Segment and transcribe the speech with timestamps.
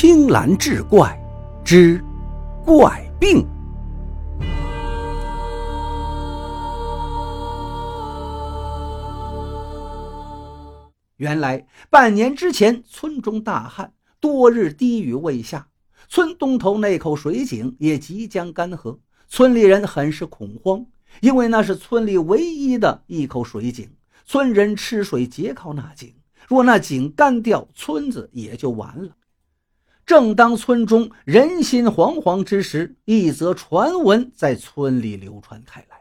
[0.00, 1.20] 青蓝志怪
[1.64, 2.00] 之
[2.64, 3.44] 怪病。
[11.16, 15.66] 原来半年之前，村中大旱，多日滴雨未下，
[16.08, 20.86] 村东头那口水井也即将干涸，村里人很是恐慌，
[21.20, 23.90] 因为那是村里唯一的一口水井，
[24.24, 26.14] 村人吃水皆靠那井。
[26.46, 29.10] 若那井干掉，村子也就完了。
[30.08, 35.98] 正当村中人心惶惶之时，一则传闻在村里流传开来：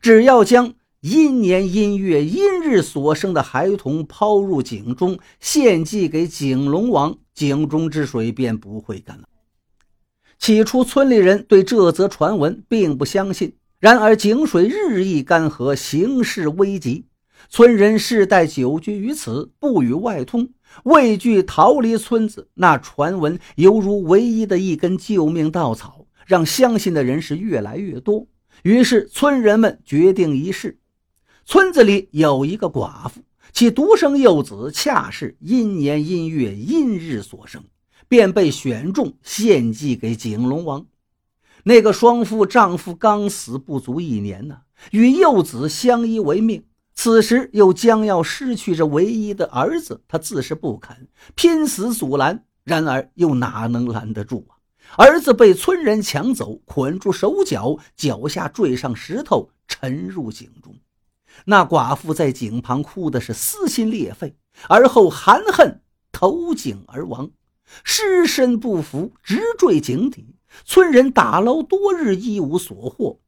[0.00, 9.24] 只要将阴年阴月阴日所生的孩童抛入井中，献祭给井龙王，井中之水便不会干了。
[10.38, 13.56] 起初，村里人对这则传闻并不相信。
[13.78, 17.04] 然而，井水日益干涸，形势危急。
[17.50, 20.48] 村人世代久居于此，不与外通，
[20.84, 22.48] 畏惧逃离村子。
[22.54, 28.26] 那传闻犹如唯一的一根救命稻草，让相信的人是越来越多。
[28.62, 30.78] 于是，村人们决定一试。
[31.44, 37.64] 村子里有一个寡妇，其独生幼子恰是阴年阴月阴日所生，
[38.08, 40.86] 便被选中献祭给景龙王。
[41.64, 44.58] 那个双妇丈夫刚死不足一年呢，
[44.90, 46.64] 与幼子相依为命。
[46.94, 52.44] 此时又将要失去这唯一的儿子，他自是不肯，拼死阻拦。
[52.64, 54.54] 然而又哪能拦得住啊？
[54.96, 60.76] 儿子被村人抢走，捆住手脚，脚下坠上石头，沉入井中。
[61.46, 64.36] 那寡妇在井旁哭的是撕心裂肺，
[64.68, 65.80] 而后含恨
[66.12, 67.30] 投井而亡，
[67.82, 70.36] 尸身不服，直坠井底。
[70.64, 73.21] 村人打捞多日，一无所获。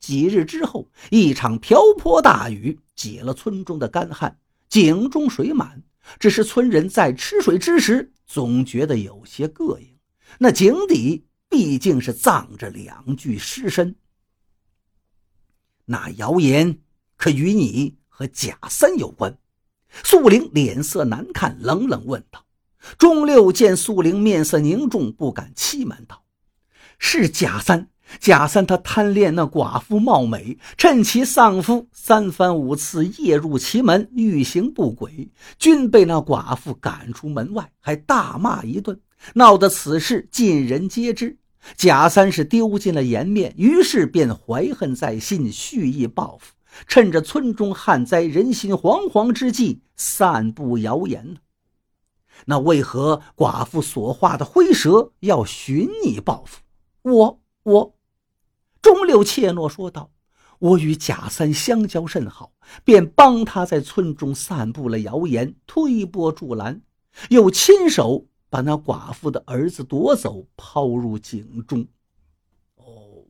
[0.00, 5.82] 几日之后，一场瓢泼大雨解了村中的干旱，井中水满。
[6.18, 9.98] 只是村人在吃水之时，总觉得有些膈应。
[10.38, 13.96] 那井底毕竟是葬着两具尸身。
[15.86, 16.80] 那谣言
[17.16, 19.38] 可与你和贾三有关？
[20.02, 22.44] 素玲脸色难看，冷冷问道。
[22.98, 26.24] 钟六见素玲面色凝重，不敢欺瞒道
[26.98, 27.88] ：“是贾三。”
[28.20, 39.00] 贾三他贪恋那寡妇貌美，趁其丧夫三番五次夜入其门，欲行不轨，均被那寡妇赶出门外，还大骂一顿，
[39.34, 41.38] 闹得此事尽人皆知。
[41.76, 46.52] 贾三是丢尽了颜面，于是便怀恨在心，蓄意报复，
[46.86, 51.40] 趁着村中旱灾、人心惶惶之际，散布谣言呢。
[52.46, 56.60] 那为何寡妇所化的灰蛇要寻你报复？
[57.02, 57.93] 我我。
[58.84, 60.10] 钟六怯懦说道
[60.60, 62.52] ：“我与贾三相交甚好，
[62.84, 66.82] 便帮他在村中散布了谣言，推波助澜，
[67.30, 71.86] 又亲手把那寡妇的儿子夺走，抛入井中。
[72.76, 73.24] 哦，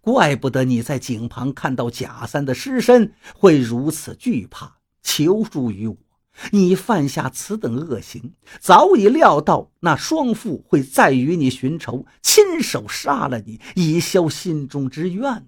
[0.00, 5.96] 怪不得你在井旁看到贾三的尸身会如此惧怕，求助于我。”
[6.50, 15.46] 你犯下此等恶行，早已料到那双父会再与你寻仇，亲手杀了你，以消心中之怨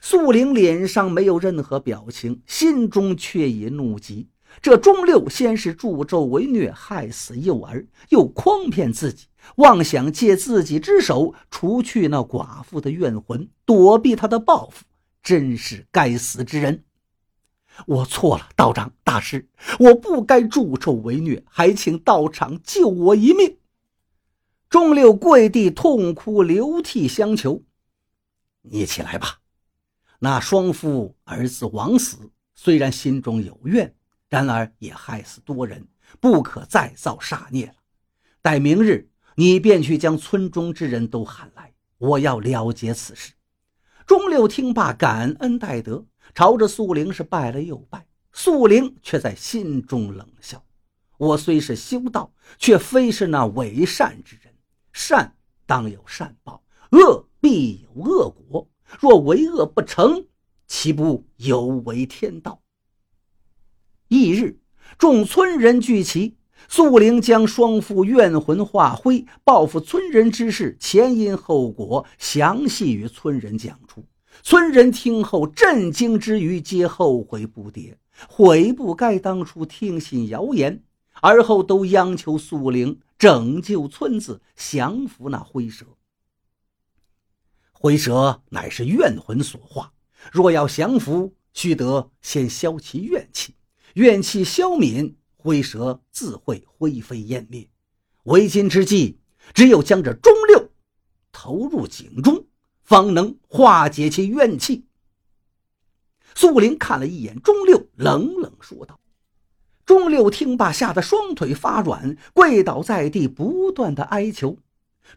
[0.00, 4.28] 素玲脸上没有任何表情，心中却已怒极。
[4.62, 9.26] 这钟六先是助纣为虐，害死幼儿，又诓骗自己，
[9.56, 14.84] 妄想借自己之手除去那寡妇的怨魂，躲避他的报复，
[15.22, 16.84] 真是该死之人。
[17.86, 19.48] 我错了，道长大师，
[19.78, 23.58] 我不该助纣为虐，还请道长救我一命。
[24.68, 27.62] 钟六跪地痛哭流涕相求
[28.62, 29.40] ：“你起来吧。
[30.20, 33.94] 那双夫儿子枉死，虽然心中有怨，
[34.28, 35.88] 然而也害死多人，
[36.20, 37.74] 不可再造杀孽了。
[38.42, 43.32] 待明日，你便去将村中之人都喊来，我要了结此事。”
[44.06, 46.04] 钟六听罢，感恩戴德。
[46.34, 50.64] 朝着素玲是拜了又拜，素玲却在心中冷笑
[51.18, 54.54] ：“我虽是修道，却非是那伪善之人。
[54.92, 58.68] 善当有善报，恶必有恶果。
[58.98, 60.26] 若为恶不成，
[60.66, 62.60] 岂不有违天道？”
[64.08, 64.60] 翌日，
[64.98, 66.36] 众村人聚齐，
[66.68, 74.04] 素玲将双父怨魂化灰、报复村人之事前因后果详细与村人讲出。
[74.42, 77.94] 村人听后震惊之余，皆后悔不迭，
[78.28, 80.82] 悔不该当初听信谣言，
[81.20, 85.86] 而后都央求素玲拯救村子，降服那灰蛇。
[87.72, 89.92] 灰蛇乃是怨魂所化，
[90.32, 93.54] 若要降服，须得先消其怨气，
[93.94, 97.68] 怨气消泯，灰蛇自会灰飞烟灭。
[98.24, 99.18] 为今之计，
[99.54, 100.70] 只有将这钟六
[101.32, 102.46] 投入井中，
[102.90, 104.84] 方能化解其怨气。
[106.34, 108.98] 苏玲看了一眼钟六，冷冷说道
[109.86, 114.58] ：“钟六，听罢，吓得双腿发软，跪倒在地，不断的哀求。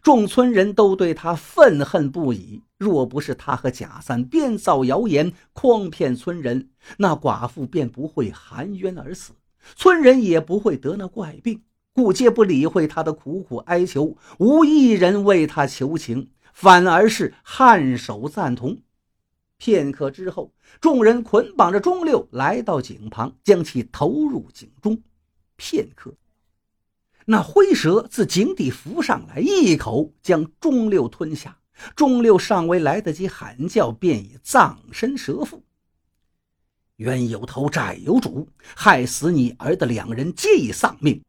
[0.02, 2.62] 众村人都对他愤恨不已。
[2.78, 6.68] 若不是他和贾三编造谣言，诓骗村人，
[6.98, 9.32] 那寡妇便不会含冤而死，
[9.74, 11.60] 村人也不会得那怪病。
[11.92, 18.80] 故皆不理会他的苦苦哀求，无一人为他求情，反而是颔首赞同。”
[19.58, 25.02] 片刻之后，众人捆绑着钟六来到井旁，将其投入井中。
[25.56, 26.14] 片刻，
[27.26, 31.58] 那灰蛇自井底浮上来，一口将钟六吞下。
[31.96, 35.64] 钟六尚未来得及喊叫，便已葬身蛇腹。
[36.96, 41.22] 冤有头，债有主，害死你儿的两人皆已丧命，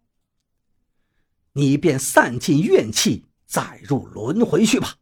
[1.54, 4.96] 你便散尽怨气，再入轮回去吧。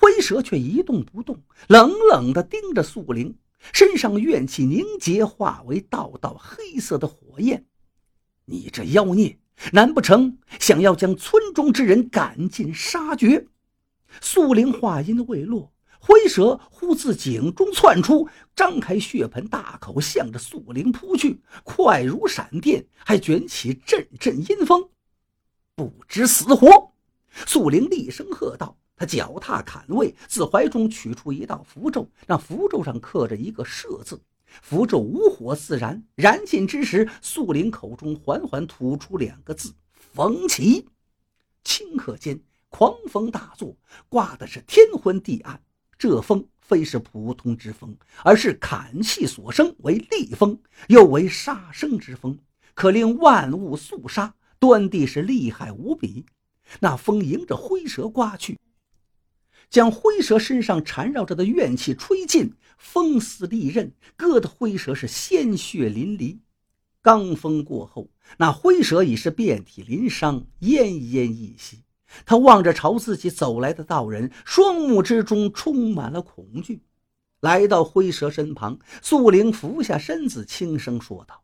[0.00, 3.36] 灰蛇却一动不动，冷冷地盯着素灵，
[3.70, 7.66] 身上怨气凝结，化为道道黑色的火焰。
[8.46, 9.38] 你这妖孽，
[9.72, 13.46] 难不成想要将村中之人赶尽杀绝？
[14.22, 15.70] 素灵话音未落，
[16.00, 18.26] 灰蛇忽自井中窜出，
[18.56, 24.88] 张开血盆大口，向着素灵扑去，快如闪电，还卷起阵阵阴风。
[25.74, 26.94] 不知死活！
[27.46, 28.78] 素灵厉声喝道。
[29.00, 34.20] 他脚踏坎位，自怀中取出一道符咒，那符咒上刻着一个“射”字。
[34.60, 39.72] 符咒无火自燃，燃尽之时，素灵口中缓缓吐出两个字
[40.12, 40.86] ：“风起。”
[41.64, 42.38] 顷刻间，
[42.68, 43.74] 狂风大作，
[44.10, 45.58] 刮的是天昏地暗。
[45.96, 52.38] 这风非是普通之风，而是砍气所生，为厉风，又为杀生之风，
[52.74, 56.26] 可令万物肃杀，端地是厉害无比。
[56.80, 58.58] 那风迎着灰蛇刮去。
[59.70, 66.40] 将灰蛇身上缠绕着的怨气吹尽，风似利刃，割得灰蛇是鲜血淋漓。
[67.02, 71.84] 罡风过后，那灰蛇已是遍体鳞伤，奄奄一息。
[72.26, 76.82] 他望着朝自己走来的道人，双目之中充满了恐惧。
[77.40, 81.42] 来到灰蛇身旁，素灵俯下身子，轻声说道：“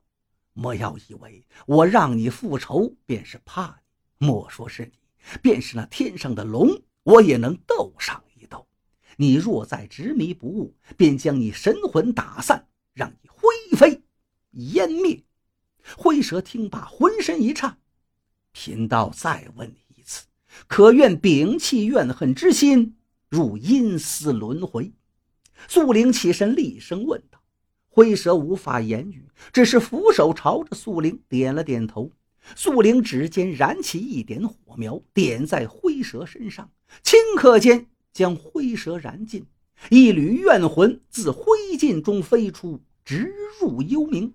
[0.52, 3.80] 莫要以为我让你复仇便是怕
[4.18, 4.92] 你，莫说是你，
[5.40, 6.68] 便是那天上的龙。”
[7.06, 8.66] 我也能斗上一斗，
[9.16, 14.02] 你若再执迷不悟，便将你神魂打散，让你灰飞
[14.50, 15.22] 烟灭。
[15.96, 17.78] 灰蛇听罢，浑身一颤。
[18.50, 20.26] 贫道再问你一次，
[20.66, 22.96] 可愿摒弃怨恨之心，
[23.28, 24.92] 入阴司轮回？
[25.68, 27.40] 素灵起身，厉声问道。
[27.86, 32.10] 灰蛇无法言语，只是俯首朝着素灵点了点头。
[32.54, 36.70] 素灵指尖燃起一点火苗，点在灰蛇身上。
[37.02, 39.44] 顷刻间，将灰蛇燃尽，
[39.90, 41.42] 一缕怨魂自灰
[41.76, 44.32] 烬中飞出，直入幽冥。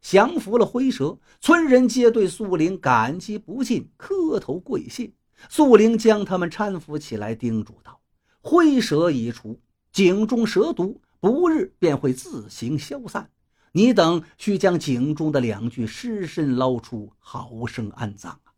[0.00, 5.12] 降服了灰蛇，村人皆对素灵感激不尽，磕头跪谢。
[5.48, 8.00] 素灵将他们搀扶起来，叮嘱道
[8.42, 9.60] ：“灰蛇已除，
[9.92, 13.30] 井中蛇毒不日便会自行消散。
[13.72, 18.52] 你等需将井中的两具尸身捞出，好生安葬啊！”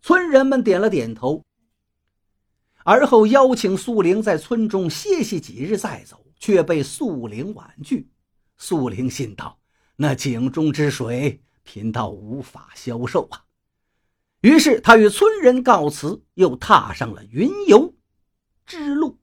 [0.00, 1.44] 村人们点了点头。
[2.84, 8.08] 而后邀请素灵在村中歇息几日再走，却被素灵婉拒。
[8.56, 9.58] 素灵心道
[9.96, 13.42] ：“那井中之水，贫道无法消受啊。”
[14.42, 17.92] 于是他与村人告辞，又踏上了云游
[18.64, 19.18] 之路。